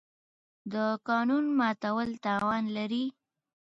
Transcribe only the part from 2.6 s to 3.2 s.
لري.